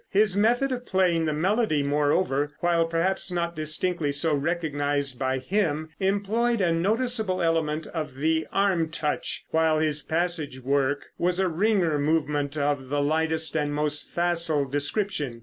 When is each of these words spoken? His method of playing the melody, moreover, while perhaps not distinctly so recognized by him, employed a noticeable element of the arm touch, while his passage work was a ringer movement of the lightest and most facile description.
His 0.09 0.35
method 0.35 0.71
of 0.71 0.87
playing 0.87 1.25
the 1.25 1.31
melody, 1.33 1.83
moreover, 1.83 2.49
while 2.59 2.87
perhaps 2.87 3.31
not 3.31 3.55
distinctly 3.55 4.11
so 4.11 4.33
recognized 4.33 5.19
by 5.19 5.37
him, 5.37 5.89
employed 5.99 6.59
a 6.59 6.71
noticeable 6.71 7.39
element 7.39 7.85
of 7.85 8.15
the 8.15 8.47
arm 8.51 8.89
touch, 8.89 9.43
while 9.51 9.77
his 9.77 10.01
passage 10.01 10.59
work 10.59 11.05
was 11.19 11.39
a 11.39 11.47
ringer 11.47 11.99
movement 11.99 12.57
of 12.57 12.89
the 12.89 12.99
lightest 13.03 13.55
and 13.55 13.75
most 13.75 14.09
facile 14.09 14.65
description. 14.65 15.39